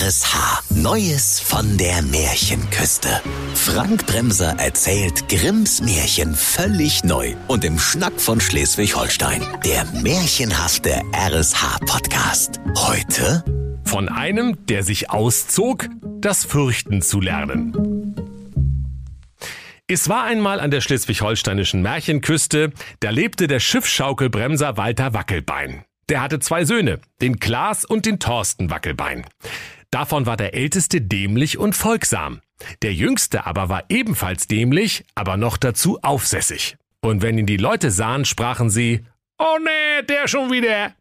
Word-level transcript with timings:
RSH. 0.00 0.74
Neues 0.74 1.38
von 1.38 1.76
der 1.78 2.02
Märchenküste. 2.02 3.20
Frank 3.54 4.04
Bremser 4.06 4.56
erzählt 4.58 5.28
Grimms 5.28 5.82
Märchen 5.82 6.34
völlig 6.34 7.04
neu 7.04 7.34
und 7.46 7.64
im 7.64 7.78
Schnack 7.78 8.20
von 8.20 8.40
Schleswig-Holstein. 8.40 9.40
Der 9.64 9.84
märchenhafte 10.02 11.00
RSH-Podcast. 11.12 12.60
Heute 12.76 13.44
Von 13.84 14.08
einem, 14.08 14.66
der 14.66 14.82
sich 14.82 15.10
auszog, 15.10 15.88
das 16.18 16.44
Fürchten 16.44 17.00
zu 17.00 17.20
lernen. 17.20 18.16
Es 19.86 20.08
war 20.08 20.24
einmal 20.24 20.58
an 20.58 20.72
der 20.72 20.80
schleswig-holsteinischen 20.80 21.82
Märchenküste, 21.82 22.72
da 22.98 23.10
lebte 23.10 23.46
der 23.46 23.60
Schiffschaukelbremser 23.60 24.76
Walter 24.76 25.14
Wackelbein. 25.14 25.84
Der 26.08 26.20
hatte 26.20 26.40
zwei 26.40 26.64
Söhne, 26.64 27.00
den 27.22 27.38
Klaas 27.38 27.84
und 27.84 28.04
den 28.06 28.18
Thorsten 28.18 28.70
Wackelbein. 28.70 29.24
Davon 29.94 30.26
war 30.26 30.36
der 30.36 30.54
älteste 30.54 31.00
dämlich 31.00 31.56
und 31.56 31.76
folgsam. 31.76 32.40
Der 32.82 32.92
jüngste 32.92 33.46
aber 33.46 33.68
war 33.68 33.84
ebenfalls 33.88 34.48
dämlich, 34.48 35.04
aber 35.14 35.36
noch 35.36 35.56
dazu 35.56 36.00
aufsässig. 36.02 36.76
Und 37.00 37.22
wenn 37.22 37.38
ihn 37.38 37.46
die 37.46 37.58
Leute 37.58 37.92
sahen, 37.92 38.24
sprachen 38.24 38.70
sie, 38.70 39.04
Oh 39.38 39.56
nee, 39.62 40.04
der 40.08 40.26
schon 40.26 40.50
wieder. 40.50 40.96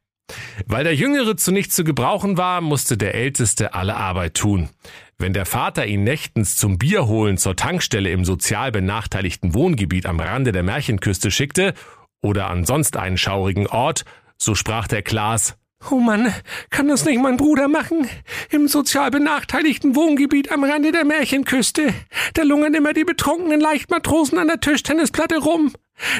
Weil 0.68 0.84
der 0.84 0.94
Jüngere 0.94 1.36
zu 1.36 1.52
nichts 1.52 1.76
zu 1.76 1.84
gebrauchen 1.84 2.38
war, 2.38 2.62
musste 2.62 2.96
der 2.96 3.16
Älteste 3.16 3.74
alle 3.74 3.96
Arbeit 3.96 4.36
tun. 4.36 4.70
Wenn 5.18 5.34
der 5.34 5.48
Vater 5.48 5.88
ihn 5.88 6.04
nächtens 6.04 6.56
zum 6.56 6.78
Bierholen 6.78 7.40
zur 7.40 7.56
Tankstelle 7.56 8.12
im 8.12 8.24
sozial 8.24 8.72
benachteiligten 8.72 9.56
Wohngebiet 9.56 10.06
am 10.06 10.20
Rande 10.20 10.52
der 10.52 10.62
Märchenküste 10.62 11.32
schickte 11.32 11.74
oder 12.22 12.48
an 12.52 12.64
sonst 12.64 12.96
einen 12.96 13.18
schaurigen 13.18 13.66
Ort, 13.66 14.06
so 14.38 14.54
sprach 14.54 14.88
der 14.88 15.02
Klaas, 15.02 15.58
Oh 15.92 16.00
Mann, 16.00 16.34
kann 16.70 16.88
das 16.88 17.06
nicht 17.06 17.22
mein 17.22 17.38
Bruder 17.38 17.68
machen? 17.68 18.08
Im 18.50 18.68
sozial 18.68 19.12
benachteiligten 19.12 19.96
Wohngebiet 19.96 20.52
am 20.52 20.64
Rande 20.64 20.92
der 20.92 21.04
Märchenküste. 21.04 21.94
Da 22.34 22.44
lungern 22.44 22.74
immer 22.74 22.94
die 22.94 23.04
betrunkenen 23.04 23.60
Leichtmatrosen 23.60 24.38
an 24.38 24.48
der 24.48 24.60
Tischtennisplatte 24.60 25.38
rum. 25.38 25.74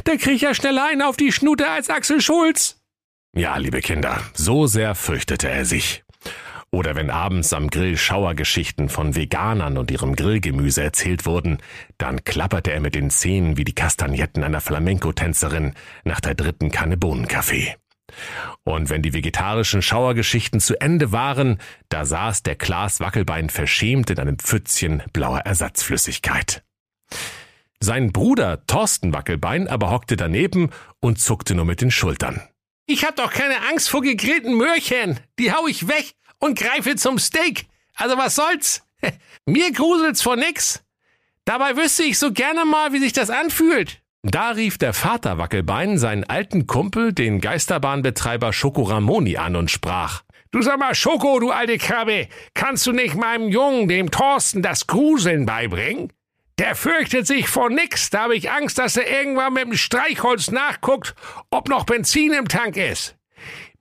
Da 0.04 0.16
krieg 0.18 0.36
ich 0.36 0.42
ja 0.42 0.54
schneller 0.54 0.86
einen 0.86 1.02
auf 1.02 1.18
die 1.18 1.32
Schnute 1.32 1.70
als 1.70 1.90
Axel 1.90 2.22
Schulz. 2.22 2.82
Ja, 3.36 3.58
liebe 3.58 3.82
Kinder, 3.82 4.22
so 4.34 4.68
sehr 4.68 4.96
fürchtete 4.96 5.50
er 5.50 5.66
sich. 5.66 6.04
Oder 6.70 6.96
wenn 6.96 7.12
abends 7.12 7.54
am 7.54 7.70
Grill 7.70 7.98
Schauergeschichten 7.98 8.90
von 8.90 9.16
Veganern 9.16 9.78
und 9.78 9.92
ihrem 9.92 10.16
Grillgemüse 10.16 10.82
erzählt 10.82 11.28
wurden, 11.28 11.60
dann 12.00 12.24
klapperte 12.24 12.72
er 12.72 12.80
mit 12.80 12.96
den 12.96 13.12
Zähnen 13.12 13.58
wie 13.58 13.64
die 13.64 13.76
Kastagnetten 13.76 14.44
einer 14.44 14.60
Flamenco-Tänzerin 14.60 15.74
nach 16.04 16.20
der 16.20 16.34
dritten 16.34 16.72
Kanne 16.72 16.98
Bohnenkaffee. 16.98 17.76
Und 18.64 18.90
wenn 18.90 19.02
die 19.02 19.14
vegetarischen 19.14 19.82
Schauergeschichten 19.82 20.60
zu 20.60 20.80
Ende 20.80 21.12
waren, 21.12 21.60
da 21.90 22.06
saß 22.06 22.44
der 22.44 22.56
Klaas 22.56 23.00
Wackelbein 23.00 23.50
verschämt 23.50 24.10
in 24.10 24.20
einem 24.20 24.40
Pfützchen 24.40 25.04
blauer 25.14 25.40
Ersatzflüssigkeit. 25.40 26.64
Sein 27.80 28.12
Bruder 28.14 28.66
Thorsten 28.66 29.14
Wackelbein 29.14 29.68
aber 29.68 29.92
hockte 29.92 30.16
daneben 30.16 30.70
und 31.00 31.20
zuckte 31.20 31.56
nur 31.56 31.66
mit 31.66 31.82
den 31.82 31.92
Schultern. 31.92 32.42
Ich 32.86 33.06
hab 33.06 33.16
doch 33.16 33.32
keine 33.32 33.62
Angst 33.70 33.90
vor 33.90 34.02
gegrillten 34.02 34.56
Möhrchen. 34.56 35.20
Die 35.40 35.52
hau 35.52 35.68
ich 35.68 35.88
weg 35.88 36.14
und 36.40 36.58
greife 36.58 36.96
zum 36.96 37.18
Steak. 37.20 37.66
Also 37.96 38.18
was 38.18 38.36
soll's? 38.36 38.84
Mir 39.46 39.72
gruselt's 39.72 40.22
vor 40.22 40.36
nix. 40.36 40.84
Dabei 41.46 41.76
wüsste 41.76 42.04
ich 42.04 42.20
so 42.20 42.32
gerne 42.32 42.66
mal, 42.66 42.94
wie 42.94 43.00
sich 43.00 43.14
das 43.14 43.30
anfühlt. 43.30 44.03
Da 44.26 44.52
rief 44.52 44.78
der 44.78 44.94
Vater 44.94 45.38
Wackelbein 45.38 45.98
seinen 45.98 46.24
alten 46.24 46.66
Kumpel, 46.66 47.12
den 47.12 47.42
Geisterbahnbetreiber 47.42 48.54
Schoko 48.54 48.84
Ramoni, 48.84 49.36
an 49.36 49.58
und 49.58 49.70
sprach. 49.70 50.24
Du 50.52 50.62
sag 50.62 50.80
mal, 50.80 50.96
Schoko, 50.96 51.40
du 51.40 51.52
alte 51.52 51.78
Krabbe, 51.78 52.30
kannst 52.54 52.88
du 52.88 52.94
nicht 52.94 53.16
meinem 53.16 53.50
Jungen, 53.50 53.90
dem 53.90 54.12
Thorsten, 54.12 54.62
das 54.62 54.88
Gruseln 54.88 55.46
beibringen? 55.46 56.14
Der 56.58 56.76
fürchtet 56.76 57.28
sich 57.28 57.50
vor 57.50 57.70
nix, 57.70 58.12
da 58.12 58.22
habe 58.22 58.38
ich 58.38 58.50
Angst, 58.50 58.78
dass 58.78 58.96
er 58.96 59.10
irgendwann 59.10 59.54
mit 59.54 59.64
dem 59.64 59.76
Streichholz 59.76 60.52
nachguckt, 60.52 61.16
ob 61.50 61.68
noch 61.68 61.84
Benzin 61.84 62.32
im 62.32 62.48
Tank 62.48 62.78
ist. 62.78 63.18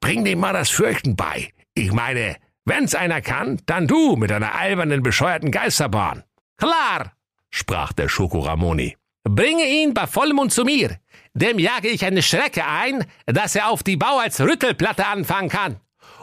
Bring 0.00 0.25
dem 0.25 0.41
mal 0.41 0.54
das 0.54 0.70
Fürchten 0.70 1.14
bei. 1.14 1.50
Ich 1.75 1.92
meine, 1.92 2.36
wenn's 2.64 2.97
einer 2.97 3.20
kann, 3.20 3.60
dann 3.66 3.86
du 3.86 4.16
mit 4.16 4.31
deiner 4.31 4.56
albernen, 4.56 5.04
bescheuerten 5.04 5.52
Geisterbahn. 5.52 6.25
Klar, 6.56 7.12
sprach 7.50 7.92
der 7.92 8.08
Schoko 8.08 8.41
Ramoni. 8.41 8.97
Bringe 9.24 9.66
ihn 9.66 9.94
bei 9.94 10.06
Vollmond 10.06 10.52
zu 10.52 10.64
mir. 10.64 10.98
Dem 11.34 11.58
jage 11.58 11.88
ich 11.88 12.04
eine 12.04 12.22
Schrecke 12.22 12.66
ein, 12.66 13.04
dass 13.26 13.54
er 13.54 13.68
auf 13.68 13.82
die 13.82 13.96
Bau 13.96 14.18
als 14.18 14.40
Rüttelplatte 14.40 15.06
anfangen 15.06 15.48
kann. 15.48 15.80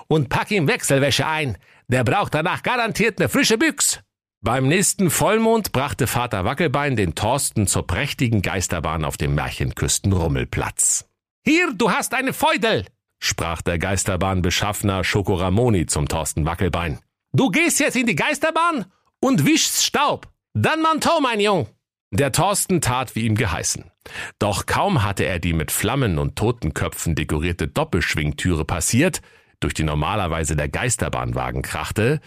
Und 0.08 0.30
pack 0.30 0.52
ihm 0.52 0.68
Wechselwäsche 0.68 1.26
ein. 1.26 1.58
Der 1.88 2.04
braucht 2.04 2.34
danach 2.34 2.62
garantiert 2.62 3.20
eine 3.20 3.30
frische 3.30 3.58
Büchs. 3.58 4.02
Beim 4.42 4.68
nächsten 4.68 5.10
Vollmond 5.10 5.72
brachte 5.72 6.08
Vater 6.08 6.46
Wackelbein 6.46 6.96
den 6.96 7.16
Thorsten 7.16 7.68
zur 7.68 7.86
prächtigen 7.86 8.42
Geisterbahn 8.42 9.04
auf 9.04 9.18
dem 9.18 9.36
Märchenküsten-Rummelplatz. 9.36 11.10
Hier, 11.46 11.74
du 11.74 11.92
hast 11.92 12.14
eine 12.14 12.32
Feudel, 12.32 12.86
sprach 13.20 13.62
der 13.62 13.80
Geisterbahnbeschaffner 13.80 15.04
Schokoramoni 15.04 15.88
zum 15.88 16.08
Thorsten 16.08 16.46
Wackelbein. 16.46 17.00
Du 17.34 17.50
gehst 17.50 17.80
jetzt 17.80 17.98
in 17.98 18.06
die 18.06 18.16
Geisterbahn 18.16 18.86
und 19.20 19.46
wischst 19.46 19.84
Staub. 19.84 20.30
Dann 20.54 20.82
Manteau, 20.82 21.20
mein 21.20 21.40
Jung. 21.40 21.68
Der 22.12 22.32
Thorsten 22.32 22.82
tat 22.82 23.16
wie 23.16 23.26
ihm 23.26 23.36
geheißen. 23.36 23.92
Doch 24.40 24.66
kaum 24.66 25.04
hatte 25.04 25.26
er 25.26 25.40
die 25.40 25.54
mit 25.54 25.72
Flammen 25.72 26.18
und 26.18 26.36
Totenköpfen 26.36 27.14
dekorierte 27.14 27.68
Doppelschwingtüre 27.68 28.66
passiert, 28.66 29.22
durch 29.60 29.74
die 29.74 29.84
normalerweise 29.84 30.56
der 30.56 30.70
Geisterbahnwagen 30.70 31.62
krachte, 31.62 32.20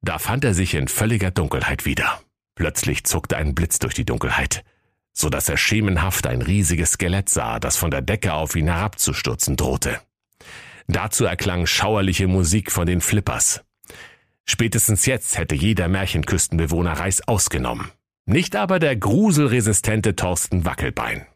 da 0.00 0.18
fand 0.18 0.44
er 0.44 0.54
sich 0.54 0.74
in 0.74 0.88
völliger 0.88 1.30
Dunkelheit 1.30 1.84
wieder. 1.84 2.20
Plötzlich 2.54 3.04
zuckte 3.04 3.36
ein 3.36 3.54
Blitz 3.54 3.78
durch 3.78 3.92
die 3.92 4.04
Dunkelheit, 4.04 4.64
so 5.12 5.28
dass 5.28 5.48
er 5.48 5.56
schemenhaft 5.56 6.26
ein 6.26 6.40
riesiges 6.42 6.92
Skelett 6.92 7.28
sah, 7.28 7.58
das 7.58 7.76
von 7.76 7.90
der 7.90 8.02
Decke 8.02 8.32
auf 8.32 8.56
ihn 8.56 8.68
herabzustürzen 8.68 9.56
drohte. 9.56 10.00
Dazu 10.86 11.24
erklang 11.24 11.66
schauerliche 11.66 12.28
Musik 12.28 12.70
von 12.70 12.86
den 12.86 13.00
Flippers. 13.00 13.62
Spätestens 14.44 15.04
jetzt 15.06 15.36
hätte 15.36 15.56
jeder 15.56 15.88
Märchenküstenbewohner 15.88 16.92
Reis 16.92 17.26
ausgenommen. 17.26 17.90
Nicht 18.26 18.56
aber 18.56 18.80
der 18.80 18.96
gruselresistente 18.96 20.16
Thorsten 20.16 20.64
Wackelbein. 20.64 21.26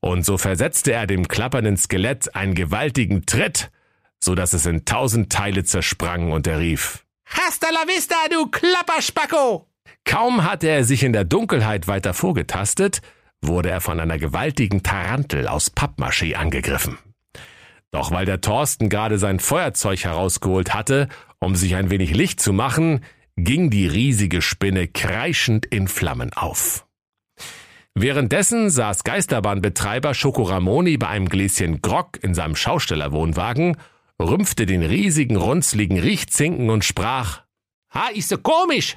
Und 0.00 0.26
so 0.26 0.36
versetzte 0.36 0.92
er 0.92 1.06
dem 1.06 1.28
klappernden 1.28 1.76
Skelett 1.76 2.34
einen 2.34 2.56
gewaltigen 2.56 3.24
Tritt, 3.24 3.70
so 4.18 4.34
dass 4.34 4.52
es 4.52 4.66
in 4.66 4.84
tausend 4.84 5.32
Teile 5.32 5.62
zersprang 5.62 6.32
und 6.32 6.48
er 6.48 6.58
rief, 6.58 7.04
Hasta 7.24 7.68
la 7.70 7.86
vista, 7.86 8.16
du 8.30 8.46
Klapperspacko! 8.50 9.68
Kaum 10.04 10.44
hatte 10.44 10.66
er 10.66 10.82
sich 10.82 11.04
in 11.04 11.12
der 11.12 11.24
Dunkelheit 11.24 11.86
weiter 11.86 12.14
vorgetastet, 12.14 13.00
wurde 13.40 13.70
er 13.70 13.80
von 13.80 14.00
einer 14.00 14.18
gewaltigen 14.18 14.82
Tarantel 14.82 15.46
aus 15.46 15.70
Pappmaché 15.70 16.34
angegriffen. 16.34 16.98
Doch 17.92 18.10
weil 18.10 18.26
der 18.26 18.40
Thorsten 18.40 18.88
gerade 18.88 19.18
sein 19.18 19.38
Feuerzeug 19.38 20.02
herausgeholt 20.02 20.74
hatte, 20.74 21.08
um 21.38 21.54
sich 21.54 21.76
ein 21.76 21.90
wenig 21.90 22.12
Licht 22.12 22.40
zu 22.40 22.52
machen, 22.52 23.04
ging 23.36 23.70
die 23.70 23.86
riesige 23.86 24.42
Spinne 24.42 24.88
kreischend 24.88 25.66
in 25.66 25.88
Flammen 25.88 26.32
auf. 26.32 26.86
Währenddessen 27.94 28.70
saß 28.70 29.04
Geisterbahnbetreiber 29.04 30.14
Schokoramoni 30.14 30.96
bei 30.96 31.08
einem 31.08 31.28
Gläschen 31.28 31.82
Grog 31.82 32.18
in 32.22 32.34
seinem 32.34 32.56
Schaustellerwohnwagen, 32.56 33.76
rümpfte 34.20 34.66
den 34.66 34.82
riesigen, 34.82 35.36
runzligen 35.36 35.98
Riechzinken 35.98 36.70
und 36.70 36.84
sprach, 36.84 37.42
Ha, 37.94 38.08
ist 38.08 38.30
so 38.30 38.38
komisch. 38.38 38.96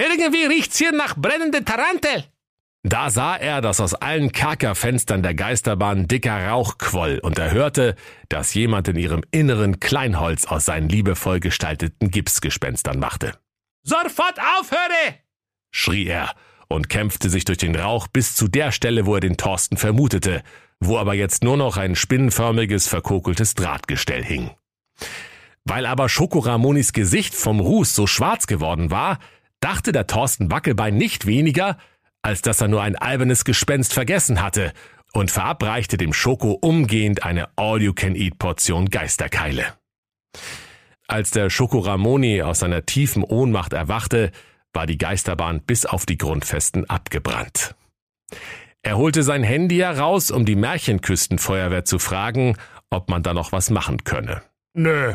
Irgendwie 0.00 0.44
riecht's 0.44 0.78
hier 0.78 0.92
nach 0.92 1.16
brennende 1.16 1.64
Tarantel. 1.64 2.24
Da 2.86 3.08
sah 3.08 3.34
er, 3.36 3.62
dass 3.62 3.80
aus 3.80 3.94
allen 3.94 4.30
Kerkerfenstern 4.30 5.22
der 5.22 5.34
Geisterbahn 5.34 6.06
dicker 6.06 6.48
Rauch 6.48 6.76
quoll 6.76 7.18
und 7.22 7.38
er 7.38 7.50
hörte, 7.50 7.96
dass 8.28 8.52
jemand 8.52 8.88
in 8.88 8.96
ihrem 8.96 9.22
Inneren 9.30 9.80
Kleinholz 9.80 10.44
aus 10.44 10.66
seinen 10.66 10.90
liebevoll 10.90 11.40
gestalteten 11.40 12.10
Gipsgespenstern 12.10 12.98
machte. 12.98 13.38
Sofort 13.84 14.38
aufhöre! 14.58 15.14
schrie 15.70 16.06
er 16.06 16.34
und 16.68 16.90
kämpfte 16.90 17.30
sich 17.30 17.46
durch 17.46 17.56
den 17.56 17.74
Rauch 17.74 18.06
bis 18.06 18.36
zu 18.36 18.48
der 18.48 18.70
Stelle, 18.70 19.06
wo 19.06 19.14
er 19.14 19.20
den 19.20 19.38
Thorsten 19.38 19.78
vermutete, 19.78 20.42
wo 20.78 20.98
aber 20.98 21.14
jetzt 21.14 21.42
nur 21.42 21.56
noch 21.56 21.78
ein 21.78 21.96
spinnenförmiges, 21.96 22.86
verkokeltes 22.86 23.54
Drahtgestell 23.54 24.22
hing. 24.22 24.50
Weil 25.64 25.86
aber 25.86 26.10
Schokoramonis 26.10 26.92
Gesicht 26.92 27.34
vom 27.34 27.60
Ruß 27.60 27.94
so 27.94 28.06
schwarz 28.06 28.46
geworden 28.46 28.90
war, 28.90 29.20
dachte 29.60 29.92
der 29.92 30.06
Thorsten 30.06 30.50
Wackelbein 30.50 30.98
nicht 30.98 31.24
weniger, 31.24 31.78
als 32.24 32.40
dass 32.40 32.62
er 32.62 32.68
nur 32.68 32.82
ein 32.82 32.96
albernes 32.96 33.44
Gespenst 33.44 33.92
vergessen 33.92 34.42
hatte 34.42 34.72
und 35.12 35.30
verabreichte 35.30 35.98
dem 35.98 36.14
Schoko 36.14 36.52
umgehend 36.52 37.22
eine 37.22 37.50
All-You-Can-Eat-Portion 37.56 38.88
Geisterkeile. 38.88 39.74
Als 41.06 41.32
der 41.32 41.50
Schokoramoni 41.50 42.40
aus 42.40 42.60
seiner 42.60 42.86
tiefen 42.86 43.22
Ohnmacht 43.22 43.74
erwachte, 43.74 44.32
war 44.72 44.86
die 44.86 44.96
Geisterbahn 44.96 45.60
bis 45.60 45.84
auf 45.84 46.06
die 46.06 46.16
Grundfesten 46.16 46.88
abgebrannt. 46.88 47.74
Er 48.82 48.96
holte 48.96 49.22
sein 49.22 49.42
Handy 49.42 49.76
heraus, 49.76 50.30
um 50.30 50.46
die 50.46 50.56
Märchenküstenfeuerwehr 50.56 51.84
zu 51.84 51.98
fragen, 51.98 52.56
ob 52.88 53.10
man 53.10 53.22
da 53.22 53.34
noch 53.34 53.52
was 53.52 53.68
machen 53.68 54.02
könne. 54.04 54.42
Nö, 54.72 55.14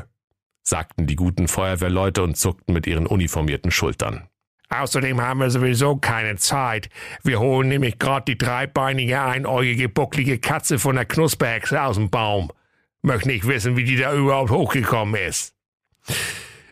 sagten 0.61 1.07
die 1.07 1.15
guten 1.15 1.47
Feuerwehrleute 1.47 2.21
und 2.21 2.37
zuckten 2.37 2.71
mit 2.73 2.85
ihren 2.85 3.07
uniformierten 3.07 3.71
Schultern. 3.71 4.29
Außerdem 4.69 5.19
haben 5.19 5.39
wir 5.39 5.49
sowieso 5.49 5.97
keine 5.97 6.35
Zeit. 6.35 6.89
Wir 7.23 7.39
holen 7.39 7.69
nämlich 7.69 7.97
gerade 7.97 8.25
die 8.25 8.37
dreibeinige, 8.37 9.19
einäugige, 9.21 9.89
bucklige 9.89 10.37
Katze 10.37 10.77
von 10.77 10.95
der 10.95 11.05
Knusperhexe 11.05 11.81
aus 11.81 11.95
dem 11.95 12.09
Baum. 12.11 12.51
Möcht 13.01 13.25
nicht 13.25 13.47
wissen, 13.47 13.77
wie 13.77 13.83
die 13.83 13.97
da 13.97 14.13
überhaupt 14.13 14.51
hochgekommen 14.51 15.19
ist. 15.21 15.55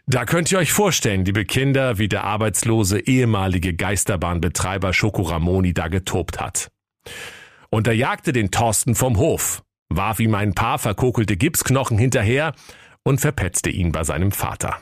Da 0.05 0.25
könnt 0.25 0.51
ihr 0.51 0.59
euch 0.59 0.71
vorstellen, 0.71 1.25
liebe 1.25 1.43
Kinder, 1.43 1.97
wie 1.97 2.07
der 2.07 2.23
arbeitslose 2.23 2.99
ehemalige 2.99 3.73
Geisterbahnbetreiber 3.73 4.93
Schokoramoni 4.93 5.73
da 5.73 5.87
getobt 5.87 6.39
hat. 6.39 6.71
Und 7.69 7.87
er 7.87 7.93
jagte 7.93 8.31
den 8.31 8.51
Thorsten 8.51 8.95
vom 8.95 9.17
Hof, 9.17 9.63
warf 9.89 10.19
ihm 10.19 10.35
ein 10.35 10.53
paar 10.53 10.79
verkokelte 10.79 11.35
Gipsknochen 11.35 11.97
hinterher 11.97 12.53
und 13.03 13.19
verpetzte 13.19 13.69
ihn 13.69 13.91
bei 13.91 14.03
seinem 14.03 14.31
Vater. 14.31 14.81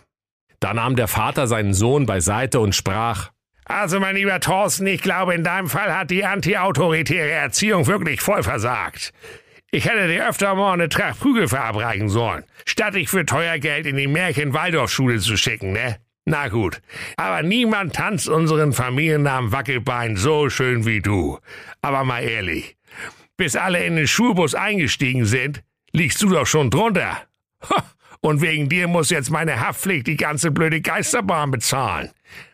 Da 0.65 0.73
nahm 0.73 0.95
der 0.95 1.07
Vater 1.07 1.45
seinen 1.45 1.75
Sohn 1.75 2.07
beiseite 2.07 2.59
und 2.59 2.73
sprach, 2.73 3.29
also, 3.65 3.99
mein 3.99 4.15
lieber 4.15 4.39
Thorsten, 4.39 4.87
ich 4.87 4.99
glaube, 4.99 5.35
in 5.35 5.43
deinem 5.43 5.69
Fall 5.69 5.95
hat 5.95 6.09
die 6.09 6.25
antiautoritäre 6.25 7.29
Erziehung 7.29 7.85
wirklich 7.85 8.19
voll 8.19 8.41
versagt. 8.41 9.13
Ich 9.69 9.85
hätte 9.85 10.07
dir 10.07 10.27
öfter 10.27 10.55
mal 10.55 10.73
eine 10.73 10.89
Tracht 10.89 11.19
Prügel 11.19 11.47
verabreichen 11.47 12.09
sollen, 12.09 12.45
statt 12.65 12.95
dich 12.95 13.09
für 13.09 13.27
teuer 13.27 13.59
Geld 13.59 13.85
in 13.85 13.95
die 13.95 14.07
Märchen-Waldorfschule 14.07 15.19
zu 15.19 15.37
schicken, 15.37 15.71
ne? 15.71 15.97
Na 16.25 16.47
gut, 16.47 16.81
aber 17.15 17.43
niemand 17.43 17.93
tanzt 17.93 18.27
unseren 18.27 18.73
Familiennamen 18.73 19.51
Wackelbein 19.51 20.15
so 20.15 20.49
schön 20.49 20.87
wie 20.87 20.99
du. 20.99 21.37
Aber 21.83 22.03
mal 22.03 22.23
ehrlich, 22.23 22.75
bis 23.37 23.55
alle 23.55 23.85
in 23.85 23.97
den 23.97 24.07
Schulbus 24.07 24.55
eingestiegen 24.55 25.25
sind, 25.25 25.61
liegst 25.91 26.23
du 26.23 26.29
doch 26.29 26.47
schon 26.47 26.71
drunter. 26.71 27.21
Und 28.21 28.41
wegen 28.41 28.69
dir 28.69 28.87
muss 28.87 29.09
jetzt 29.09 29.29
meine 29.29 29.59
Haftpflicht 29.59 30.07
die 30.07 30.17
ganze 30.17 30.51
blöde 30.51 30.81
Geisterbahn 30.81 31.51
bezahlen. 31.51 32.11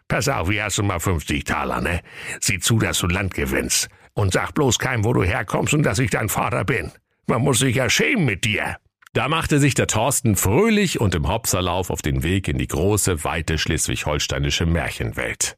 Pass 0.07 0.27
auf, 0.27 0.49
hier 0.49 0.65
hast 0.65 0.77
du 0.77 0.83
mal 0.83 0.99
50 0.99 1.43
Taler, 1.43 1.81
ne? 1.81 2.01
Sieh 2.41 2.59
zu, 2.59 2.79
dass 2.79 2.99
du 2.99 3.07
Land 3.07 3.33
gewinnst. 3.33 3.89
Und 4.13 4.33
sag 4.33 4.53
bloß 4.53 4.77
keinem, 4.77 5.05
wo 5.05 5.13
du 5.13 5.23
herkommst 5.23 5.73
und 5.73 5.83
dass 5.83 5.99
ich 5.99 6.09
dein 6.09 6.27
Vater 6.27 6.65
bin. 6.65 6.91
Man 7.27 7.41
muss 7.41 7.59
sich 7.59 7.75
ja 7.75 7.89
schämen 7.89 8.25
mit 8.25 8.43
dir. 8.43 8.75
Da 9.13 9.27
machte 9.27 9.59
sich 9.59 9.73
der 9.73 9.87
Thorsten 9.87 10.35
fröhlich 10.35 10.99
und 10.99 11.15
im 11.15 11.27
Hopserlauf 11.27 11.89
auf 11.89 12.01
den 12.01 12.23
Weg 12.23 12.47
in 12.47 12.57
die 12.57 12.67
große, 12.67 13.23
weite 13.23 13.57
schleswig-holsteinische 13.57 14.65
Märchenwelt. 14.65 15.57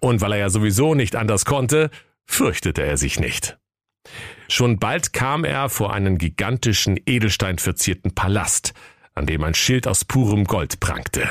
Und 0.00 0.20
weil 0.20 0.32
er 0.32 0.38
ja 0.38 0.50
sowieso 0.50 0.94
nicht 0.94 1.16
anders 1.16 1.44
konnte, 1.44 1.90
fürchtete 2.26 2.82
er 2.82 2.96
sich 2.96 3.18
nicht. 3.18 3.58
Schon 4.48 4.78
bald 4.78 5.12
kam 5.12 5.44
er 5.44 5.68
vor 5.68 5.92
einen 5.92 6.18
gigantischen 6.18 6.98
edelsteinverzierten 7.04 8.14
Palast, 8.14 8.74
an 9.18 9.26
dem 9.26 9.44
ein 9.44 9.54
Schild 9.54 9.86
aus 9.86 10.04
purem 10.04 10.44
Gold 10.44 10.80
prangte. 10.80 11.28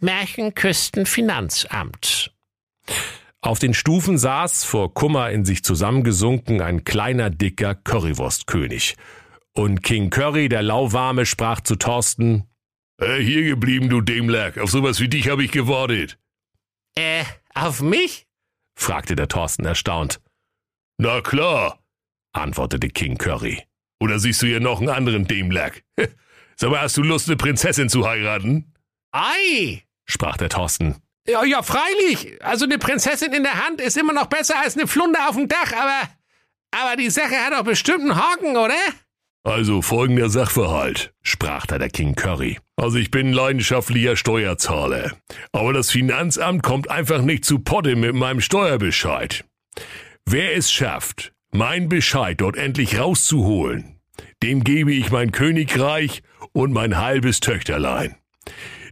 Märchenküstenfinanzamt. 0.00 2.34
Auf 3.40 3.58
den 3.58 3.74
Stufen 3.74 4.16
saß, 4.18 4.64
vor 4.64 4.94
Kummer 4.94 5.30
in 5.30 5.44
sich 5.44 5.62
zusammengesunken, 5.62 6.62
ein 6.62 6.84
kleiner, 6.84 7.30
dicker 7.30 7.74
Currywurstkönig. 7.74 8.96
Und 9.52 9.82
King 9.82 10.10
Curry, 10.10 10.48
der 10.48 10.62
Lauwarme, 10.62 11.26
sprach 11.26 11.60
zu 11.60 11.76
Thorsten, 11.76 12.48
äh, 12.98 13.18
hier 13.18 13.44
geblieben, 13.44 13.88
du 13.88 14.00
Dämlack. 14.00 14.58
Auf 14.58 14.70
sowas 14.70 15.00
wie 15.00 15.08
dich 15.08 15.28
habe 15.28 15.44
ich 15.44 15.52
gewartet. 15.52 16.18
Äh, 16.94 17.24
auf 17.54 17.82
mich? 17.82 18.26
fragte 18.78 19.16
der 19.16 19.28
Thorsten 19.28 19.64
erstaunt. 19.64 20.20
Na 20.98 21.20
klar, 21.20 21.78
antwortete 22.32 22.88
King 22.88 23.18
Curry. 23.18 23.62
Oder 24.00 24.18
siehst 24.18 24.42
du 24.42 24.46
hier 24.46 24.60
noch 24.60 24.80
einen 24.80 24.88
anderen 24.88 25.26
Dämlack? 25.26 25.84
Sag 26.58 26.70
mal, 26.70 26.80
hast 26.80 26.96
du 26.96 27.02
Lust, 27.02 27.28
eine 27.28 27.36
Prinzessin 27.36 27.88
zu 27.88 28.08
heiraten? 28.08 28.72
Ei, 29.12 29.82
sprach 30.06 30.36
der 30.38 30.48
Thorsten. 30.48 30.96
Ja, 31.28 31.44
ja, 31.44 31.62
freilich. 31.62 32.42
Also 32.42 32.64
eine 32.64 32.78
Prinzessin 32.78 33.32
in 33.32 33.42
der 33.42 33.66
Hand 33.66 33.80
ist 33.80 33.96
immer 33.96 34.12
noch 34.12 34.26
besser 34.26 34.58
als 34.60 34.76
eine 34.76 34.86
Flunder 34.86 35.28
auf 35.28 35.36
dem 35.36 35.48
Dach, 35.48 35.72
aber, 35.72 36.08
aber 36.70 36.96
die 36.96 37.10
Sache 37.10 37.36
hat 37.36 37.52
doch 37.52 37.64
bestimmt 37.64 38.00
einen 38.00 38.16
Haken, 38.16 38.56
oder? 38.56 38.74
Also 39.44 39.82
folgender 39.82 40.28
Sachverhalt, 40.28 41.12
sprach 41.22 41.66
da 41.66 41.78
der 41.78 41.90
King 41.90 42.14
Curry. 42.14 42.58
Also 42.76 42.98
ich 42.98 43.10
bin 43.10 43.32
leidenschaftlicher 43.32 44.16
Steuerzahler. 44.16 45.12
Aber 45.52 45.72
das 45.72 45.90
Finanzamt 45.90 46.62
kommt 46.62 46.90
einfach 46.90 47.22
nicht 47.22 47.44
zu 47.44 47.58
Potte 47.58 47.96
mit 47.96 48.14
meinem 48.14 48.40
Steuerbescheid. 48.40 49.44
Wer 50.24 50.56
es 50.56 50.72
schafft, 50.72 51.32
mein 51.52 51.88
Bescheid 51.88 52.40
dort 52.40 52.56
endlich 52.56 52.98
rauszuholen, 52.98 53.95
dem 54.42 54.64
gebe 54.64 54.92
ich 54.92 55.10
mein 55.10 55.32
Königreich 55.32 56.22
und 56.52 56.72
mein 56.72 56.98
halbes 56.98 57.40
Töchterlein. 57.40 58.16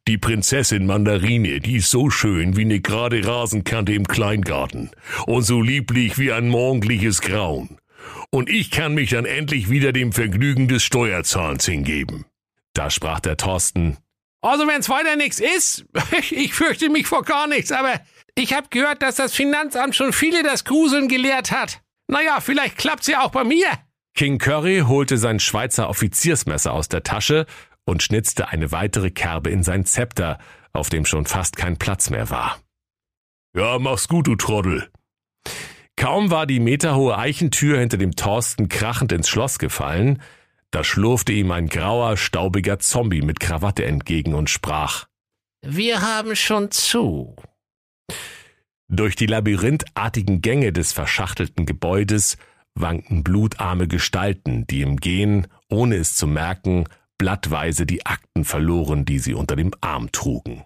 Die 0.06 0.18
Prinzessin 0.18 0.84
Mandarine, 0.84 1.60
die 1.60 1.76
ist 1.76 1.90
so 1.90 2.10
schön 2.10 2.56
wie 2.56 2.66
ne 2.66 2.80
gerade 2.80 3.26
Rasenkante 3.26 3.94
im 3.94 4.06
Kleingarten 4.06 4.90
und 5.26 5.42
so 5.44 5.62
lieblich 5.62 6.18
wie 6.18 6.30
ein 6.30 6.48
morgendliches 6.48 7.22
Grauen. 7.22 7.78
Und 8.30 8.50
ich 8.50 8.70
kann 8.70 8.94
mich 8.94 9.10
dann 9.10 9.24
endlich 9.24 9.70
wieder 9.70 9.92
dem 9.92 10.12
Vergnügen 10.12 10.68
des 10.68 10.82
Steuerzahlens 10.82 11.64
hingeben. 11.64 12.26
Da 12.74 12.90
sprach 12.90 13.20
der 13.20 13.38
Thorsten. 13.38 13.96
Also 14.42 14.66
wenn's 14.66 14.90
weiter 14.90 15.16
nichts 15.16 15.40
ist, 15.40 15.86
ich 16.30 16.52
fürchte 16.52 16.90
mich 16.90 17.06
vor 17.06 17.22
gar 17.22 17.46
nichts, 17.46 17.72
aber 17.72 17.98
ich 18.34 18.52
hab 18.52 18.70
gehört, 18.70 19.00
dass 19.00 19.16
das 19.16 19.34
Finanzamt 19.34 19.94
schon 19.94 20.12
viele 20.12 20.42
das 20.42 20.64
Gruseln 20.64 21.08
gelehrt 21.08 21.50
hat. 21.50 21.80
Naja, 22.08 22.40
vielleicht 22.40 22.76
klappt's 22.76 23.06
ja 23.06 23.22
auch 23.22 23.30
bei 23.30 23.44
mir. 23.44 23.68
King 24.14 24.38
Curry 24.38 24.84
holte 24.86 25.18
sein 25.18 25.40
Schweizer 25.40 25.88
Offiziersmesser 25.88 26.72
aus 26.72 26.88
der 26.88 27.02
Tasche 27.02 27.46
und 27.84 28.02
schnitzte 28.02 28.48
eine 28.48 28.70
weitere 28.70 29.10
Kerbe 29.10 29.50
in 29.50 29.64
sein 29.64 29.84
Zepter, 29.84 30.38
auf 30.72 30.88
dem 30.88 31.04
schon 31.04 31.26
fast 31.26 31.56
kein 31.56 31.78
Platz 31.78 32.10
mehr 32.10 32.30
war. 32.30 32.60
Ja, 33.56 33.78
mach's 33.80 34.06
gut, 34.06 34.28
du 34.28 34.36
Trottel. 34.36 34.88
Kaum 35.96 36.30
war 36.30 36.46
die 36.46 36.60
meterhohe 36.60 37.18
Eichentür 37.18 37.78
hinter 37.78 37.96
dem 37.96 38.14
Thorsten 38.14 38.68
krachend 38.68 39.10
ins 39.10 39.28
Schloss 39.28 39.58
gefallen, 39.58 40.22
da 40.70 40.82
schlurfte 40.82 41.32
ihm 41.32 41.50
ein 41.50 41.68
grauer, 41.68 42.16
staubiger 42.16 42.78
Zombie 42.80 43.22
mit 43.22 43.38
Krawatte 43.38 43.84
entgegen 43.84 44.34
und 44.34 44.50
sprach 44.50 45.06
Wir 45.62 46.02
haben 46.02 46.34
schon 46.34 46.70
zu. 46.70 47.36
Durch 48.88 49.16
die 49.16 49.26
labyrinthartigen 49.26 50.40
Gänge 50.40 50.72
des 50.72 50.92
verschachtelten 50.92 51.64
Gebäudes 51.64 52.36
wankten 52.74 53.22
blutarme 53.22 53.88
Gestalten, 53.88 54.66
die 54.66 54.82
im 54.82 54.96
Gehen, 54.96 55.46
ohne 55.68 55.96
es 55.96 56.16
zu 56.16 56.26
merken, 56.26 56.84
blattweise 57.18 57.86
die 57.86 58.04
Akten 58.06 58.44
verloren, 58.44 59.04
die 59.04 59.18
sie 59.18 59.34
unter 59.34 59.56
dem 59.56 59.72
Arm 59.80 60.12
trugen. 60.12 60.64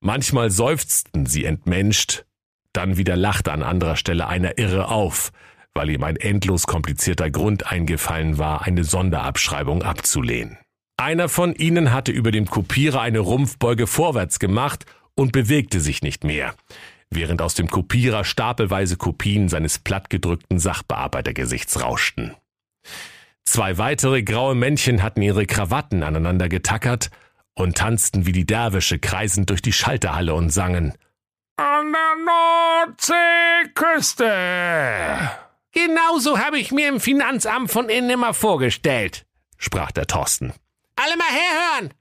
Manchmal 0.00 0.50
seufzten 0.50 1.26
sie 1.26 1.44
entmenscht, 1.44 2.24
dann 2.72 2.96
wieder 2.96 3.16
lachte 3.16 3.52
an 3.52 3.62
anderer 3.62 3.96
Stelle 3.96 4.26
einer 4.26 4.58
irre 4.58 4.88
auf, 4.88 5.32
weil 5.74 5.90
ihm 5.90 6.04
ein 6.04 6.16
endlos 6.16 6.66
komplizierter 6.66 7.30
Grund 7.30 7.70
eingefallen 7.70 8.38
war, 8.38 8.62
eine 8.62 8.84
Sonderabschreibung 8.84 9.82
abzulehnen. 9.82 10.58
Einer 10.96 11.28
von 11.28 11.54
ihnen 11.54 11.92
hatte 11.92 12.12
über 12.12 12.30
dem 12.30 12.46
Kopierer 12.46 13.00
eine 13.00 13.18
Rumpfbeuge 13.18 13.86
vorwärts 13.86 14.38
gemacht 14.38 14.86
und 15.14 15.32
bewegte 15.32 15.80
sich 15.80 16.02
nicht 16.02 16.24
mehr, 16.24 16.54
während 17.10 17.42
aus 17.42 17.54
dem 17.54 17.68
Kopierer 17.68 18.24
stapelweise 18.24 18.96
Kopien 18.96 19.48
seines 19.48 19.78
plattgedrückten 19.78 20.58
Sachbearbeitergesichts 20.58 21.82
rauschten. 21.82 22.34
Zwei 23.44 23.78
weitere 23.78 24.22
graue 24.22 24.54
Männchen 24.54 25.02
hatten 25.02 25.22
ihre 25.22 25.46
Krawatten 25.46 26.02
aneinander 26.02 26.48
getackert 26.48 27.10
und 27.54 27.78
tanzten 27.78 28.26
wie 28.26 28.32
die 28.32 28.44
Derwische 28.44 28.98
kreisend 28.98 29.50
durch 29.50 29.62
die 29.62 29.72
Schalterhalle 29.72 30.34
und 30.34 30.50
sangen 30.50 30.94
An 31.56 31.92
der 31.92 32.86
Nordseeküste. 32.86 35.30
Genauso 35.72 36.38
habe 36.38 36.58
ich 36.58 36.72
mir 36.72 36.88
im 36.88 37.00
Finanzamt 37.00 37.70
von 37.70 37.88
innen 37.88 38.10
immer 38.10 38.34
vorgestellt, 38.34 39.24
sprach 39.58 39.92
der 39.92 40.06
Thorsten. 40.06 40.52
Alle 40.96 41.16
mal 41.16 41.28
herhören! 41.28 41.94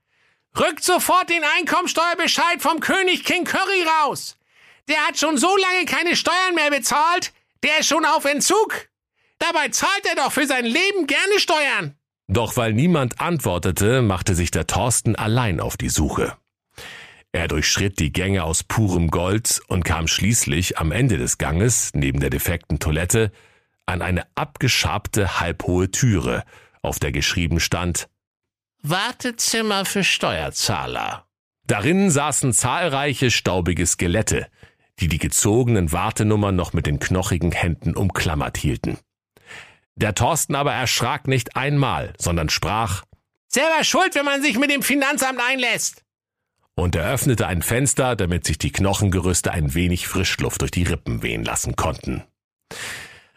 Rückt 0.57 0.83
sofort 0.83 1.29
den 1.29 1.43
Einkommensteuerbescheid 1.57 2.61
vom 2.61 2.79
König 2.79 3.25
King 3.25 3.43
Curry 3.43 3.85
raus! 4.01 4.37
Der 4.87 4.97
hat 5.07 5.17
schon 5.17 5.37
so 5.37 5.55
lange 5.57 5.85
keine 5.85 6.15
Steuern 6.15 6.55
mehr 6.55 6.69
bezahlt, 6.69 7.33
der 7.63 7.79
ist 7.79 7.87
schon 7.87 8.05
auf 8.05 8.25
Entzug! 8.25 8.89
Dabei 9.39 9.69
zahlt 9.69 10.05
er 10.07 10.15
doch 10.15 10.31
für 10.31 10.47
sein 10.47 10.65
Leben 10.65 11.07
gerne 11.07 11.39
Steuern. 11.39 11.95
Doch 12.27 12.57
weil 12.57 12.73
niemand 12.73 13.19
antwortete, 13.19 14.01
machte 14.01 14.33
sich 14.33 14.51
der 14.51 14.67
Thorsten 14.67 15.15
allein 15.15 15.59
auf 15.59 15.77
die 15.77 15.89
Suche. 15.89 16.37
Er 17.31 17.47
durchschritt 17.47 17.99
die 17.99 18.13
Gänge 18.13 18.43
aus 18.43 18.63
purem 18.63 19.09
Gold 19.11 19.61
und 19.67 19.83
kam 19.83 20.07
schließlich 20.07 20.77
am 20.77 20.91
Ende 20.91 21.17
des 21.17 21.37
Ganges, 21.37 21.91
neben 21.93 22.21
der 22.21 22.29
defekten 22.29 22.79
Toilette, 22.79 23.31
an 23.85 24.01
eine 24.01 24.25
abgeschabte 24.35 25.39
halbhohe 25.39 25.91
Türe, 25.91 26.43
auf 26.81 26.97
der 26.99 27.11
geschrieben 27.11 27.59
stand 27.59 28.07
Wartezimmer 28.81 29.83
für 29.83 30.03
Steuerzahler. 30.03 31.25
Darin 31.65 32.11
saßen 32.11 32.53
zahlreiche 32.53 33.31
staubige 33.31 33.85
Skelette, 33.87 34.47
die 34.99 35.07
die 35.07 35.17
gezogenen 35.17 35.91
Wartenummern 35.91 36.55
noch 36.55 36.73
mit 36.73 36.85
den 36.85 36.99
knochigen 36.99 37.51
Händen 37.51 37.95
umklammert 37.95 38.57
hielten. 38.57 38.97
Der 39.95 40.15
Thorsten 40.15 40.55
aber 40.55 40.73
erschrak 40.73 41.27
nicht 41.27 41.55
einmal, 41.55 42.13
sondern 42.17 42.49
sprach 42.49 43.03
Selber 43.47 43.85
schuld, 43.85 44.15
wenn 44.15 44.25
man 44.25 44.41
sich 44.41 44.59
mit 44.59 44.69
dem 44.69 44.81
Finanzamt 44.81 45.39
einlässt. 45.39 46.03
Und 46.75 46.95
er 46.95 47.09
öffnete 47.09 47.47
ein 47.47 47.61
Fenster, 47.61 48.17
damit 48.17 48.45
sich 48.45 48.57
die 48.57 48.71
Knochengerüste 48.71 49.51
ein 49.51 49.73
wenig 49.73 50.07
Frischluft 50.07 50.61
durch 50.61 50.71
die 50.71 50.83
Rippen 50.83 51.23
wehen 51.23 51.45
lassen 51.45 51.77
konnten. 51.77 52.23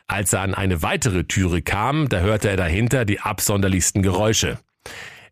Als 0.08 0.32
er 0.32 0.40
an 0.40 0.54
eine 0.54 0.82
weitere 0.82 1.22
Türe 1.24 1.62
kam, 1.62 2.08
da 2.08 2.18
hörte 2.18 2.48
er 2.48 2.56
dahinter 2.56 3.04
die 3.04 3.20
absonderlichsten 3.20 4.02
Geräusche. 4.02 4.58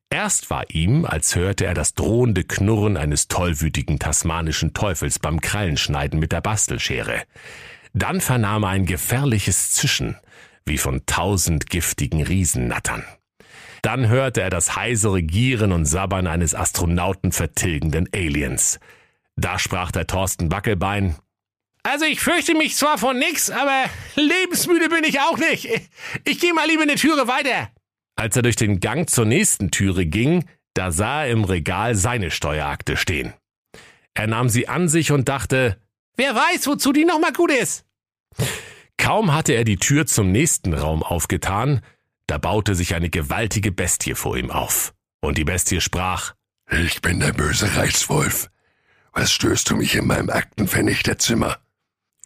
Erst 0.08 0.50
war 0.50 0.70
ihm, 0.70 1.04
als 1.04 1.34
hörte 1.34 1.66
er 1.66 1.74
das 1.74 1.94
drohende 1.94 2.44
Knurren 2.44 2.96
eines 2.96 3.26
tollwütigen 3.26 3.98
tasmanischen 3.98 4.72
Teufels 4.72 5.18
beim 5.18 5.40
Krallenschneiden 5.40 6.20
mit 6.20 6.30
der 6.30 6.40
Bastelschere. 6.40 7.22
Dann 7.92 8.20
vernahm 8.20 8.62
er 8.62 8.70
ein 8.70 8.86
gefährliches 8.86 9.72
Zischen, 9.72 10.16
wie 10.64 10.78
von 10.78 11.06
tausend 11.06 11.68
giftigen 11.70 12.22
Riesennattern. 12.22 13.04
Dann 13.82 14.08
hörte 14.08 14.42
er 14.42 14.50
das 14.50 14.76
heisere 14.76 15.22
Gieren 15.22 15.72
und 15.72 15.86
Sabbern 15.86 16.26
eines 16.26 16.54
Astronauten 16.54 17.32
vertilgenden 17.32 18.08
Aliens. 18.14 18.78
Da 19.36 19.58
sprach 19.58 19.90
der 19.90 20.06
Thorsten 20.06 20.52
Wackelbein. 20.52 21.16
Also 21.82 22.04
ich 22.04 22.20
fürchte 22.20 22.54
mich 22.54 22.76
zwar 22.76 22.98
von 22.98 23.18
nix, 23.18 23.50
aber 23.50 23.84
lebensmüde 24.14 24.88
bin 24.88 25.04
ich 25.04 25.20
auch 25.20 25.38
nicht. 25.38 25.68
Ich 26.24 26.40
gehe 26.40 26.54
mal 26.54 26.66
lieber 26.68 26.82
eine 26.82 26.96
Türe 26.96 27.28
weiter. 27.28 27.70
Als 28.16 28.34
er 28.34 28.42
durch 28.42 28.56
den 28.56 28.80
Gang 28.80 29.08
zur 29.08 29.26
nächsten 29.26 29.70
Türe 29.70 30.06
ging, 30.06 30.46
da 30.74 30.90
sah 30.90 31.24
er 31.24 31.30
im 31.30 31.44
Regal 31.44 31.94
seine 31.94 32.30
Steuerakte 32.30 32.96
stehen. 32.96 33.34
Er 34.14 34.26
nahm 34.26 34.48
sie 34.48 34.68
an 34.68 34.88
sich 34.88 35.12
und 35.12 35.28
dachte, 35.28 35.78
wer 36.16 36.34
weiß, 36.34 36.66
wozu 36.66 36.92
die 36.92 37.04
nochmal 37.04 37.32
gut 37.32 37.52
ist. 37.52 37.84
Kaum 38.96 39.34
hatte 39.34 39.52
er 39.52 39.64
die 39.64 39.76
Tür 39.76 40.06
zum 40.06 40.32
nächsten 40.32 40.72
Raum 40.72 41.02
aufgetan, 41.02 41.82
da 42.26 42.38
baute 42.38 42.74
sich 42.74 42.94
eine 42.94 43.10
gewaltige 43.10 43.70
Bestie 43.70 44.14
vor 44.14 44.36
ihm 44.36 44.50
auf. 44.50 44.94
Und 45.20 45.38
die 45.38 45.44
Bestie 45.44 45.80
sprach, 45.80 46.34
Ich 46.70 47.02
bin 47.02 47.20
der 47.20 47.32
böse 47.32 47.76
Reichswolf. 47.76 48.50
Was 49.12 49.32
stößt 49.32 49.70
du 49.70 49.76
mich 49.76 49.94
in 49.94 50.06
meinem 50.06 50.30
Aktenvernichterzimmer? 50.30 51.58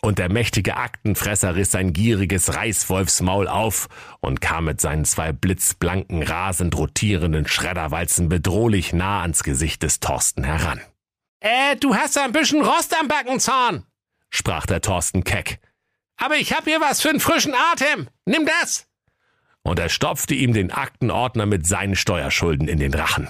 Und 0.03 0.19
der 0.19 0.31
mächtige 0.31 0.77
Aktenfresser 0.77 1.57
riss 1.57 1.73
sein 1.73 1.93
gieriges 1.93 2.55
Reißwolfsmaul 2.55 3.49
auf 3.49 3.89
und 4.21 4.41
kam 4.41 4.65
mit 4.65 4.81
seinen 4.81 5.05
zwei 5.05 5.33
blitzblanken, 5.33 6.23
rasend 6.23 6.77
rotierenden 6.77 7.47
Schredderwalzen 7.47 8.29
bedrohlich 8.31 8.95
nah 8.95 9.21
ans 9.23 9.43
Gesicht 9.43 9.83
des 9.83 10.01
Thorsten 10.01 10.43
heran. 10.45 10.81
Äh, 11.41 11.77
du 11.77 11.95
hast 11.95 12.17
ein 12.19 12.33
bisschen 12.33 12.63
Rost 12.63 12.99
am 12.99 13.09
Backenzahn, 13.09 13.85
sprach 14.31 14.67
der 14.67 14.81
Thorsten 14.81 15.23
keck. 15.23 15.61
Aber 16.17 16.37
ich 16.37 16.53
hab 16.53 16.65
hier 16.65 16.81
was 16.81 17.01
für 17.01 17.11
einen 17.11 17.21
frischen 17.21 17.55
Atem. 17.73 18.09
Nimm 18.25 18.47
das! 18.47 18.87
Und 19.63 19.79
er 19.79 19.89
stopfte 19.91 20.35
ihm 20.35 20.55
den 20.55 20.71
Aktenordner 20.71 21.45
mit 21.45 21.67
seinen 21.67 21.97
Steuerschulden 21.97 22.69
in 22.69 22.79
den 22.79 22.95
Rachen. 22.95 23.29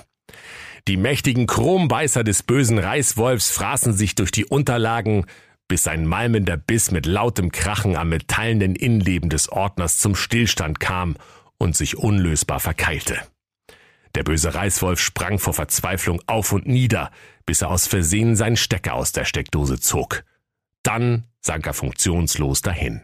Die 0.89 0.97
mächtigen 0.97 1.47
Chrombeißer 1.47 2.25
des 2.25 2.43
bösen 2.43 2.79
Reißwolfs 2.79 3.51
fraßen 3.51 3.93
sich 3.93 4.15
durch 4.15 4.31
die 4.31 4.45
Unterlagen, 4.45 5.27
bis 5.71 5.85
sein 5.85 6.05
malmender 6.05 6.57
Biss 6.57 6.91
mit 6.91 7.07
lautem 7.07 7.53
Krachen 7.53 7.97
am 7.97 8.09
metallenen 8.09 8.75
Innenleben 8.75 9.31
des 9.31 9.49
Ordners 9.49 9.99
zum 9.99 10.17
Stillstand 10.17 10.81
kam 10.81 11.17
und 11.59 11.77
sich 11.77 11.97
unlösbar 11.97 12.59
verkeilte. 12.59 13.17
Der 14.17 14.25
böse 14.25 14.53
Reißwolf 14.53 15.01
sprang 15.01 15.39
vor 15.39 15.55
Verzweiflung 15.55 16.21
auf 16.27 16.51
und 16.51 16.67
nieder, 16.67 17.13
bis 17.47 17.63
er 17.63 17.71
aus 17.71 17.87
Versehen 17.87 18.35
seinen 18.35 18.57
Stecker 18.57 18.95
aus 18.95 19.13
der 19.13 19.25
Steckdose 19.25 19.79
zog. 19.79 20.25
Dann 20.83 21.29
sank 21.41 21.69
er 21.69 21.75
funktionslos 21.75 22.63
dahin. 22.63 23.03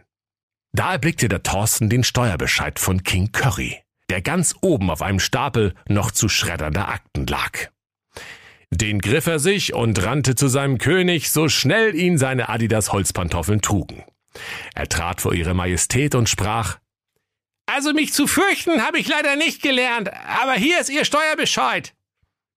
Da 0.73 0.91
erblickte 0.91 1.29
der 1.29 1.43
Thorsten 1.43 1.89
den 1.89 2.03
Steuerbescheid 2.03 2.79
von 2.79 3.01
King 3.03 3.31
Curry, 3.31 3.77
der 4.09 4.21
ganz 4.21 4.55
oben 4.59 4.91
auf 4.91 5.01
einem 5.01 5.21
Stapel 5.21 5.73
noch 5.87 6.11
zu 6.11 6.27
schreddernder 6.27 6.89
Akten 6.89 7.25
lag. 7.27 7.69
Den 8.71 8.99
griff 8.99 9.27
er 9.27 9.39
sich 9.39 9.73
und 9.73 10.03
rannte 10.03 10.35
zu 10.35 10.47
seinem 10.47 10.77
König, 10.77 11.31
so 11.31 11.47
schnell 11.47 11.95
ihn 11.95 12.17
seine 12.17 12.49
Adidas 12.49 12.91
Holzpantoffeln 12.91 13.61
trugen. 13.61 14.03
Er 14.75 14.89
trat 14.89 15.21
vor 15.21 15.33
ihre 15.33 15.53
Majestät 15.53 16.15
und 16.15 16.29
sprach, 16.29 16.77
Also 17.65 17.93
mich 17.93 18.13
zu 18.13 18.27
fürchten 18.27 18.81
habe 18.85 18.99
ich 18.99 19.07
leider 19.07 19.35
nicht 19.35 19.61
gelernt, 19.61 20.11
aber 20.13 20.53
hier 20.53 20.79
ist 20.79 20.89
Ihr 20.89 21.05
Steuerbescheid. 21.05 21.93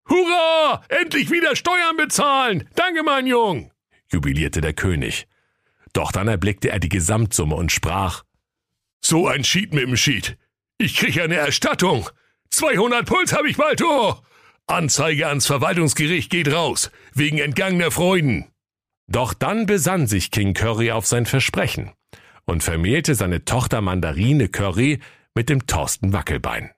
Hurra! 0.09 0.83
Endlich 0.89 1.31
wieder 1.31 1.55
Steuern 1.55 1.97
bezahlen! 1.97 2.69
Danke, 2.75 3.03
mein 3.03 3.27
Jung! 3.27 3.71
jubilierte 4.13 4.61
der 4.61 4.73
König. 4.73 5.29
Doch 5.93 6.11
dann 6.11 6.29
erblickte 6.29 6.71
er 6.71 6.81
die 6.81 6.89
Gesamtsumme 6.89 7.55
und 7.55 7.71
sprach, 7.71 8.25
So 9.01 9.29
ein 9.29 9.45
Schied 9.45 9.73
mit 9.73 9.85
dem 9.85 9.97
Schied. 9.97 10.37
Ich 10.79 10.97
krieg 10.97 11.21
eine 11.21 11.37
Erstattung. 11.37 12.09
200 12.51 13.07
Puls 13.07 13.33
habe 13.33 13.49
ich 13.49 13.57
bald, 13.57 13.83
oh! 13.83 14.17
Anzeige 14.71 15.27
ans 15.27 15.47
Verwaltungsgericht 15.47 16.31
geht 16.31 16.53
raus, 16.53 16.91
wegen 17.13 17.39
entgangener 17.39 17.91
Freuden. 17.91 18.47
Doch 19.09 19.35
dann 19.35 19.67
besann 19.67 20.07
sich 20.07 20.31
King 20.31 20.55
Curry 20.55 20.93
auf 20.93 21.07
sein 21.07 21.27
Versprechen 21.27 21.91
und 22.45 22.63
vermählte 22.63 23.17
seine 23.17 23.45
Tochter 23.45 23.81
Mandarine 23.81 24.49
Curry 24.49 25.01
mit 25.35 25.49
dem 25.49 25.67
Thorsten 25.67 26.13
Wackelbein. 26.13 26.71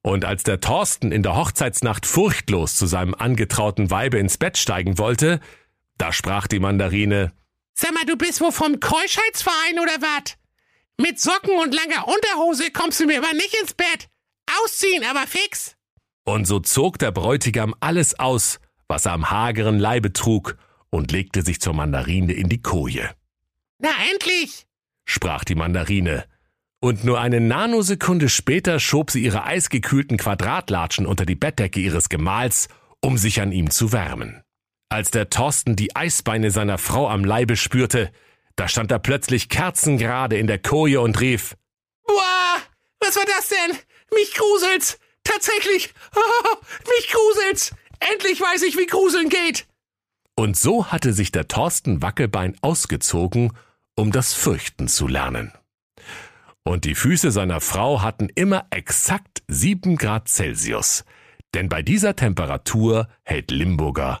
Und 0.00 0.24
als 0.24 0.44
der 0.44 0.60
Thorsten 0.60 1.12
in 1.12 1.22
der 1.22 1.36
Hochzeitsnacht 1.36 2.06
furchtlos 2.06 2.76
zu 2.76 2.86
seinem 2.86 3.14
angetrauten 3.14 3.90
Weibe 3.90 4.18
ins 4.18 4.38
Bett 4.38 4.56
steigen 4.56 4.98
wollte, 4.98 5.40
da 5.98 6.12
sprach 6.12 6.46
die 6.46 6.60
Mandarine, 6.60 7.32
Sag 7.74 7.92
mal, 7.92 8.06
du 8.06 8.16
bist 8.16 8.40
wohl 8.40 8.52
vom 8.52 8.80
Keuschheitsverein 8.80 9.78
oder 9.82 10.00
wat? 10.00 10.38
Mit 10.98 11.20
Socken 11.20 11.58
und 11.58 11.74
langer 11.74 12.08
Unterhose 12.08 12.70
kommst 12.70 13.00
du 13.00 13.06
mir 13.06 13.18
aber 13.18 13.34
nicht 13.34 13.54
ins 13.60 13.74
Bett. 13.74 14.08
Ausziehen, 14.62 15.04
aber 15.04 15.26
fix. 15.26 15.75
Und 16.28 16.44
so 16.46 16.58
zog 16.58 16.98
der 16.98 17.12
Bräutigam 17.12 17.74
alles 17.78 18.18
aus, 18.18 18.58
was 18.88 19.06
er 19.06 19.12
am 19.12 19.30
hageren 19.30 19.78
Leibe 19.78 20.12
trug, 20.12 20.56
und 20.90 21.12
legte 21.12 21.42
sich 21.42 21.60
zur 21.60 21.72
Mandarine 21.72 22.32
in 22.32 22.48
die 22.48 22.60
Koje. 22.60 23.10
Na 23.78 23.90
endlich, 24.10 24.66
sprach 25.04 25.44
die 25.44 25.54
Mandarine, 25.54 26.24
und 26.80 27.04
nur 27.04 27.20
eine 27.20 27.40
Nanosekunde 27.40 28.28
später 28.28 28.80
schob 28.80 29.10
sie 29.10 29.22
ihre 29.22 29.44
eisgekühlten 29.44 30.16
Quadratlatschen 30.16 31.06
unter 31.06 31.26
die 31.26 31.34
Bettdecke 31.34 31.80
ihres 31.80 32.08
Gemahls, 32.08 32.68
um 33.00 33.18
sich 33.18 33.40
an 33.40 33.52
ihm 33.52 33.70
zu 33.70 33.92
wärmen. 33.92 34.42
Als 34.88 35.10
der 35.10 35.30
Thorsten 35.30 35.76
die 35.76 35.94
Eisbeine 35.94 36.50
seiner 36.50 36.78
Frau 36.78 37.08
am 37.08 37.24
Leibe 37.24 37.56
spürte, 37.56 38.10
da 38.56 38.68
stand 38.68 38.90
er 38.90 38.98
plötzlich 38.98 39.48
kerzengerade 39.48 40.38
in 40.38 40.46
der 40.46 40.58
Koje 40.58 41.00
und 41.00 41.20
rief, 41.20 41.56
Boah, 42.06 42.62
was 43.00 43.16
war 43.16 43.24
das 43.26 43.48
denn? 43.48 43.76
Mich 44.12 44.34
gruselt's! 44.34 44.98
Tatsächlich! 45.26 45.92
Oh, 46.14 46.56
mich 46.96 47.08
gruselt's! 47.12 47.74
Endlich 47.98 48.40
weiß 48.40 48.62
ich, 48.62 48.76
wie 48.76 48.86
Gruseln 48.86 49.28
geht! 49.28 49.66
Und 50.36 50.56
so 50.56 50.86
hatte 50.86 51.12
sich 51.12 51.32
der 51.32 51.48
Thorsten 51.48 52.02
Wackelbein 52.02 52.56
ausgezogen, 52.60 53.52
um 53.96 54.12
das 54.12 54.34
Fürchten 54.34 54.86
zu 54.86 55.06
lernen. 55.06 55.52
Und 56.62 56.84
die 56.84 56.94
Füße 56.94 57.30
seiner 57.30 57.60
Frau 57.60 58.02
hatten 58.02 58.28
immer 58.34 58.66
exakt 58.70 59.42
sieben 59.48 59.96
Grad 59.96 60.28
Celsius, 60.28 61.04
denn 61.54 61.68
bei 61.68 61.82
dieser 61.82 62.16
Temperatur 62.16 63.08
hält 63.22 63.50
Limburger 63.50 64.20